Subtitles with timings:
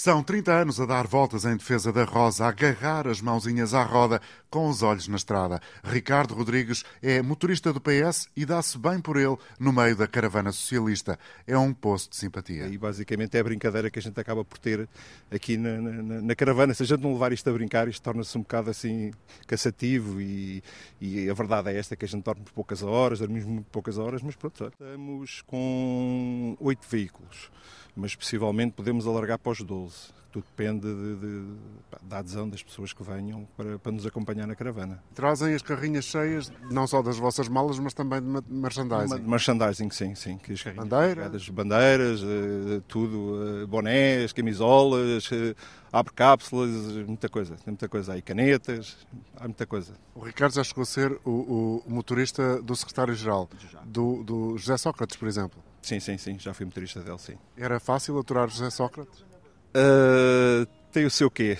[0.00, 3.82] São 30 anos a dar voltas em defesa da Rosa, a agarrar as mãozinhas à
[3.82, 5.60] roda, com os olhos na estrada.
[5.82, 10.52] Ricardo Rodrigues é motorista do PS e dá-se bem por ele no meio da caravana
[10.52, 11.18] socialista.
[11.46, 12.66] É um posto de simpatia.
[12.66, 14.88] E basicamente é a brincadeira que a gente acaba por ter
[15.30, 16.74] aqui na, na, na caravana.
[16.74, 19.12] Se a gente não levar isto a brincar, isto torna-se um bocado assim
[19.46, 20.62] cansativo e,
[21.00, 23.98] e, a verdade é esta, que a gente dorme por poucas horas, dormimos muito poucas
[23.98, 27.50] horas, mas pronto, estamos com oito veículos
[27.98, 30.18] mas possivelmente podemos alargar para os 12.
[30.30, 31.56] Tudo depende de, de,
[32.02, 35.02] da adesão das pessoas que venham para, para, nos acompanhar na caravana.
[35.14, 39.16] Trazem as carrinhas cheias, não só das vossas malas, mas também de merchandising.
[39.16, 40.36] De merchandising, sim, sim.
[40.36, 45.54] Que as bandeiras, bandeiras eh, tudo, eh, bonés, camisolas, eh,
[45.90, 46.70] abre cápsulas,
[47.06, 47.54] muita coisa.
[47.56, 48.98] Tem muita coisa aí, canetas,
[49.34, 49.94] há muita coisa.
[50.14, 53.48] O Ricardo já chegou a ser o, o motorista do secretário-geral,
[53.84, 55.62] do, do José Sócrates, por exemplo.
[55.80, 57.38] Sim, sim, sim, já fui motorista dele, sim.
[57.56, 59.27] Era fácil aturar José Sócrates?
[59.74, 61.58] Uh, tem o seu quê.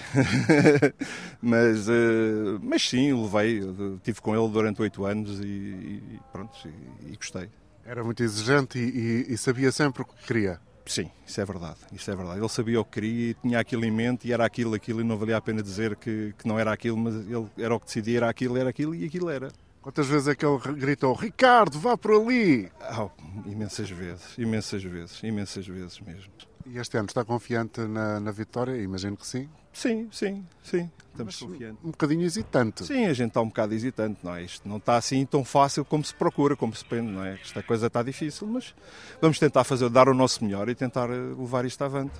[1.40, 3.60] mas, uh, mas sim, levei.
[3.96, 7.48] Estive com ele durante oito anos e, e pronto, e, e, gostei.
[7.84, 10.60] Era muito exigente e, e, sabia sempre o que queria.
[10.84, 12.40] Sim, isso é verdade, isso é verdade.
[12.40, 15.04] Ele sabia o que queria e tinha aquilo em mente e era aquilo, aquilo e
[15.04, 17.86] não valia a pena dizer que, que não era aquilo, mas ele era o que
[17.86, 19.52] decidia, era aquilo, era aquilo e aquilo era.
[19.82, 22.70] Quantas vezes é que ele gritou Ricardo, vá por ali?
[22.98, 23.10] Oh,
[23.48, 26.30] imensas vezes, imensas vezes, imensas vezes mesmo.
[26.66, 28.76] E este ano está confiante na, na vitória?
[28.82, 29.48] Imagino que sim.
[29.72, 30.90] Sim, sim, sim.
[31.12, 31.84] Estamos Mas confiantes.
[31.84, 32.84] Um bocadinho hesitante.
[32.84, 34.42] Sim, a gente está um bocado hesitante, não é?
[34.42, 37.34] Isto não está assim tão fácil como se procura, como se pende, não é?
[37.34, 38.74] Esta coisa está difícil, mas
[39.20, 42.14] vamos tentar fazer, dar o nosso melhor e tentar levar isto avante.